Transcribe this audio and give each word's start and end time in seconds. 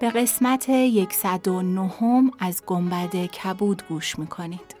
به 0.00 0.10
قسمت 0.10 0.70
109 1.12 2.30
از 2.38 2.62
گنبد 2.66 3.16
کبود 3.16 3.82
گوش 3.88 4.18
می‌کنید. 4.18 4.76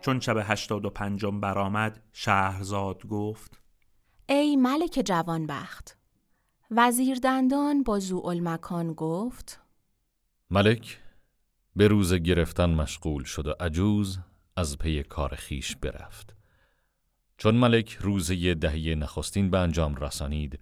چون 0.00 0.20
شب 0.20 0.36
هشتاد 0.36 0.84
و 0.84 0.90
پنجم 0.90 1.40
برآمد 1.40 2.02
شهرزاد 2.12 3.06
گفت 3.06 3.60
ای 4.28 4.56
ملک 4.56 5.02
جوانبخت 5.04 5.98
وزیر 6.70 7.18
دندان 7.18 7.82
با 7.82 7.98
مکان 8.40 8.92
گفت 8.92 9.60
ملک 10.50 11.00
به 11.78 11.88
روز 11.88 12.14
گرفتن 12.14 12.70
مشغول 12.70 13.24
شد 13.24 13.46
و 13.46 13.54
عجوز 13.60 14.18
از 14.56 14.78
پی 14.78 15.02
کار 15.02 15.34
خیش 15.34 15.76
برفت. 15.76 16.36
چون 17.36 17.54
ملک 17.54 17.98
روز 18.00 18.32
دهی 18.32 18.94
نخستین 18.94 19.50
به 19.50 19.58
انجام 19.58 19.94
رسانید 19.94 20.60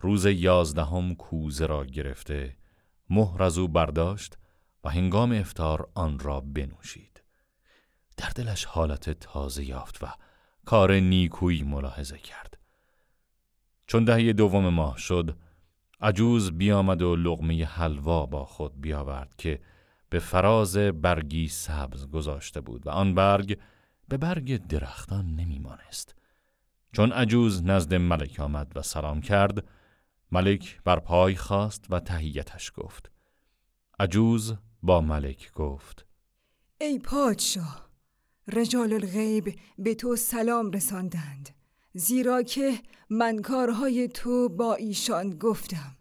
روز 0.00 0.26
یازدهم 0.26 1.14
کوزه 1.14 1.66
را 1.66 1.84
گرفته 1.84 2.56
مهر 3.10 3.42
از 3.42 3.58
او 3.58 3.68
برداشت 3.68 4.38
و 4.84 4.90
هنگام 4.90 5.32
افتار 5.32 5.90
آن 5.94 6.18
را 6.18 6.40
بنوشید. 6.40 7.22
در 8.16 8.28
دلش 8.28 8.64
حالت 8.64 9.10
تازه 9.10 9.64
یافت 9.64 10.02
و 10.02 10.06
کار 10.64 10.92
نیکویی 10.92 11.62
ملاحظه 11.62 12.18
کرد. 12.18 12.58
چون 13.86 14.04
دهی 14.04 14.32
دوم 14.32 14.68
ماه 14.68 14.98
شد 14.98 15.36
عجوز 16.00 16.52
بیامد 16.52 17.02
و 17.02 17.16
لغمه 17.16 17.64
حلوا 17.64 18.26
با 18.26 18.44
خود 18.44 18.80
بیاورد 18.80 19.34
که 19.38 19.60
به 20.10 20.18
فراز 20.18 20.76
برگی 20.76 21.48
سبز 21.48 22.06
گذاشته 22.06 22.60
بود 22.60 22.86
و 22.86 22.90
آن 22.90 23.14
برگ 23.14 23.58
به 24.08 24.16
برگ 24.16 24.66
درختان 24.66 25.36
نمیمانست. 25.36 26.14
چون 26.92 27.12
عجوز 27.12 27.62
نزد 27.64 27.94
ملک 27.94 28.40
آمد 28.40 28.72
و 28.76 28.82
سلام 28.82 29.20
کرد 29.20 29.64
ملک 30.32 30.80
بر 30.84 30.98
پای 30.98 31.34
خواست 31.34 31.84
و 31.90 32.00
تهیتش 32.00 32.72
گفت 32.76 33.10
عجوز 34.00 34.54
با 34.82 35.00
ملک 35.00 35.52
گفت 35.52 36.06
ای 36.80 36.98
پادشاه 36.98 37.90
رجال 38.48 38.92
الغیب 38.92 39.58
به 39.78 39.94
تو 39.94 40.16
سلام 40.16 40.70
رساندند 40.70 41.50
زیرا 41.94 42.42
که 42.42 42.72
من 43.10 43.42
کارهای 43.42 44.08
تو 44.08 44.48
با 44.48 44.74
ایشان 44.74 45.30
گفتم 45.30 45.96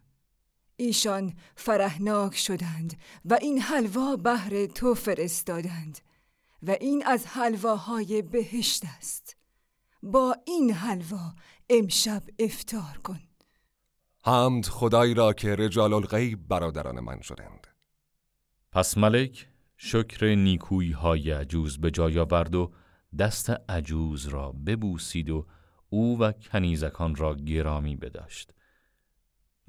ایشان 0.80 1.33
فرهناک 1.55 2.35
شدند 2.35 2.94
و 3.25 3.33
این 3.41 3.61
حلوا 3.61 4.16
بهر 4.16 4.66
تو 4.66 4.94
فرستادند 4.94 5.99
و 6.64 6.71
این 6.71 7.05
از 7.05 7.27
حلواهای 7.27 8.21
بهشت 8.21 8.83
است. 8.98 9.36
با 10.03 10.36
این 10.45 10.71
حلوا 10.71 11.33
امشب 11.70 12.23
افتار 12.39 12.99
کن. 13.03 13.20
حمد 14.26 14.65
خدایی 14.65 15.14
را 15.14 15.33
که 15.33 15.55
رجال 15.55 15.93
الغیب 15.93 16.48
برادران 16.48 16.99
من 16.99 17.21
شدند. 17.21 17.67
پس 18.71 18.98
ملک 18.98 19.48
شکر 19.77 20.36
نیکویی 20.36 20.92
های 20.92 21.32
عجوز 21.32 21.77
به 21.77 21.92
جای 21.92 22.20
آورد 22.20 22.55
و 22.55 22.71
دست 23.20 23.49
عجوز 23.70 24.27
را 24.27 24.52
ببوسید 24.52 25.30
و 25.30 25.45
او 25.89 26.20
و 26.20 26.32
کنیزکان 26.32 27.15
را 27.15 27.36
گرامی 27.36 27.95
بداشت. 27.95 28.53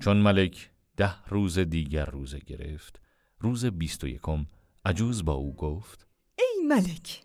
چون 0.01 0.17
ملک 0.17 0.70
ده 0.97 1.25
روز 1.29 1.59
دیگر 1.59 2.07
روزه 2.07 2.39
گرفت. 2.39 3.01
روز 3.41 3.65
بیست 3.65 4.05
و 4.05 4.09
یکم. 4.09 4.47
عجوز 4.85 5.25
با 5.25 5.33
او 5.33 5.55
گفت 5.55 6.07
ای 6.39 6.67
ملک 6.69 7.23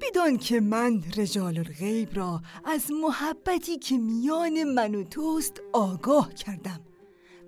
بدان 0.00 0.36
که 0.36 0.60
من 0.60 1.02
رجال 1.16 1.58
الغیب 1.58 2.16
را 2.16 2.42
از 2.64 2.90
محبتی 3.02 3.78
که 3.78 3.98
میان 3.98 4.64
من 4.64 4.94
و 4.94 5.04
توست 5.04 5.60
آگاه 5.72 6.34
کردم 6.34 6.80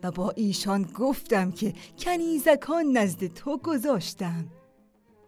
و 0.03 0.11
با 0.11 0.31
ایشان 0.31 0.83
گفتم 0.83 1.51
که 1.51 1.75
کنیزکان 1.99 2.97
نزد 2.97 3.27
تو 3.27 3.59
گذاشتم. 3.59 4.47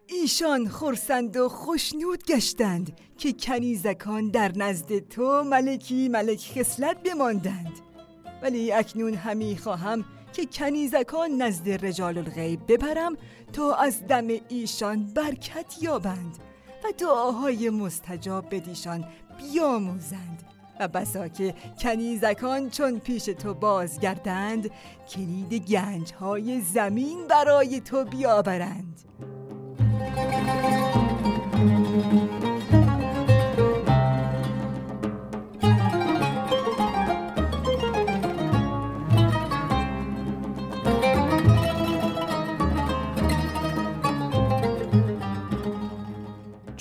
ایشان 0.07 0.69
خورسند 0.69 1.37
و 1.37 1.49
خوشنود 1.49 2.25
گشتند 2.25 3.01
که 3.19 3.33
کنیزکان 3.33 4.31
در 4.31 4.53
نزد 4.57 4.99
تو 4.99 5.43
ملکی 5.43 6.09
ملک 6.09 6.53
خسلت 6.57 7.03
بماندند. 7.03 7.81
ولی 8.45 8.73
اکنون 8.73 9.15
همی 9.15 9.57
خواهم 9.57 10.05
که 10.33 10.47
کنیزکان 10.47 11.43
نزد 11.43 11.87
رجال 11.87 12.19
الغیب 12.19 12.61
ببرم 12.69 13.17
تا 13.53 13.75
از 13.75 14.07
دم 14.07 14.27
ایشان 14.49 15.07
برکت 15.15 15.83
یابند 15.83 16.39
و 16.85 16.93
دعاهای 16.99 17.71
مستجاب 17.71 18.55
بدیشان 18.55 19.05
بیاموزند. 19.39 20.43
و 20.81 20.89
بسا 20.89 21.29
که 21.29 21.55
کنیزکان 21.79 22.71
چون 22.71 22.99
پیش 22.99 23.25
تو 23.25 23.55
بازگردند 23.55 24.71
کلید 25.09 25.55
گنج 25.55 26.13
های 26.13 26.61
زمین 26.61 27.27
برای 27.27 27.81
تو 27.81 28.05
بیاورند. 28.05 29.01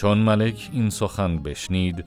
چون 0.04 0.18
ملک 0.18 0.70
این 0.74 0.90
سخن 0.90 1.38
بشنید 1.38 2.06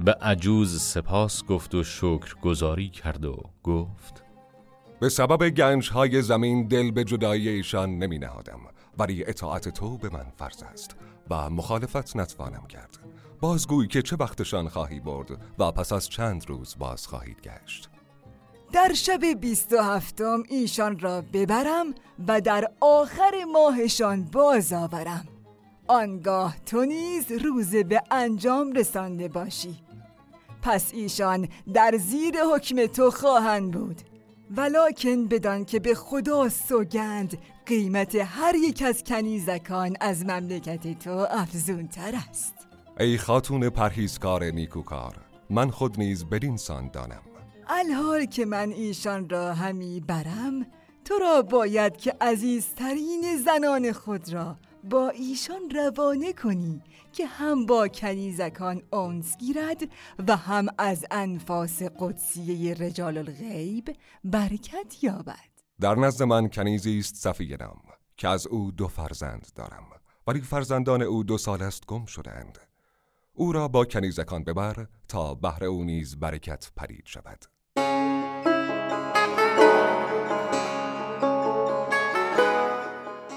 به 0.00 0.12
عجوز 0.12 0.82
سپاس 0.82 1.44
گفت 1.44 1.74
و 1.74 1.84
شکر 1.84 2.34
گذاری 2.42 2.88
کرد 2.88 3.24
و 3.24 3.36
گفت 3.62 4.24
به 5.00 5.08
سبب 5.08 5.48
گنج 5.48 5.90
های 5.90 6.22
زمین 6.22 6.68
دل 6.68 6.90
به 6.90 7.04
جدایی 7.04 7.48
ایشان 7.48 7.98
نمی 7.98 8.18
نهادم 8.18 8.60
ولی 8.98 9.24
اطاعت 9.24 9.68
تو 9.68 9.98
به 9.98 10.08
من 10.08 10.26
فرض 10.36 10.62
است 10.62 10.96
و 11.30 11.50
مخالفت 11.50 12.16
نتوانم 12.16 12.66
کرد. 12.68 12.98
بازگوی 13.40 13.86
که 13.86 14.02
چه 14.02 14.16
وقتشان 14.16 14.68
خواهی 14.68 15.00
برد 15.00 15.30
و 15.58 15.72
پس 15.72 15.92
از 15.92 16.08
چند 16.08 16.48
روز 16.48 16.76
باز 16.78 17.06
خواهید 17.06 17.40
گشت. 17.40 17.90
در 18.72 18.92
شب 18.92 19.24
بیست 19.40 19.72
و 19.72 19.82
هفتم 19.82 20.42
ایشان 20.48 20.98
را 20.98 21.22
ببرم 21.32 21.94
و 22.28 22.40
در 22.40 22.70
آخر 22.80 23.44
ماهشان 23.52 24.24
باز 24.24 24.72
آورم. 24.72 25.33
آنگاه 25.86 26.56
تو 26.66 26.84
نیز 26.84 27.32
روزه 27.32 27.84
به 27.84 28.02
انجام 28.10 28.72
رسانده 28.72 29.28
باشی. 29.28 29.76
پس 30.62 30.90
ایشان 30.94 31.48
در 31.74 31.96
زیر 31.98 32.34
حکم 32.54 32.86
تو 32.86 33.10
خواهند 33.10 33.70
بود. 33.70 34.00
ولکن 34.56 35.26
بدان 35.26 35.64
که 35.64 35.80
به 35.80 35.94
خدا 35.94 36.48
سوگند 36.48 37.38
قیمت 37.66 38.14
هر 38.14 38.54
یک 38.54 38.82
از 38.82 39.04
کنیزکان 39.04 39.96
از 40.00 40.24
مملکت 40.24 40.98
تو 40.98 41.26
افزون 41.30 41.88
تر 41.88 42.14
است. 42.28 42.54
ای 43.00 43.18
خاتون 43.18 43.70
پرهیزکار 43.70 44.44
نیکوکار 44.44 45.16
من 45.50 45.70
خود 45.70 45.98
نیز 45.98 46.24
بدین 46.24 46.56
سان 46.56 46.90
دانم. 46.92 47.22
الحال 47.68 48.24
که 48.24 48.44
من 48.44 48.70
ایشان 48.70 49.28
را 49.28 49.54
همی 49.54 50.00
برم 50.00 50.66
تو 51.04 51.14
را 51.18 51.42
باید 51.42 51.96
که 51.96 52.14
عزیزترین 52.20 53.36
زنان 53.44 53.92
خود 53.92 54.32
را 54.32 54.56
با 54.90 55.08
ایشان 55.08 55.70
روانه 55.70 56.32
کنی 56.32 56.82
که 57.12 57.26
هم 57.26 57.66
با 57.66 57.88
کنیزکان 57.88 58.82
اونس 58.92 59.36
گیرد 59.36 59.82
و 60.28 60.36
هم 60.36 60.66
از 60.78 61.04
انفاس 61.10 61.82
قدسیه 61.82 62.74
رجال 62.74 63.18
الغیب 63.18 63.96
برکت 64.24 65.04
یابد. 65.04 65.50
در 65.80 65.94
نزد 65.94 66.22
من 66.22 66.48
کنیزی 66.48 66.98
است 66.98 67.14
صفیه 67.14 67.56
نام 67.60 67.82
که 68.16 68.28
از 68.28 68.46
او 68.46 68.70
دو 68.70 68.88
فرزند 68.88 69.46
دارم 69.54 69.84
ولی 70.26 70.40
فرزندان 70.40 71.02
او 71.02 71.24
دو 71.24 71.38
سال 71.38 71.62
است 71.62 71.86
گم 71.86 72.06
شدند 72.06 72.58
او 73.32 73.52
را 73.52 73.68
با 73.68 73.84
کنیزکان 73.84 74.44
ببر 74.44 74.86
تا 75.08 75.34
بهر 75.34 75.64
او 75.64 75.84
نیز 75.84 76.18
برکت 76.18 76.70
پرید 76.76 77.06
شود. 77.06 77.53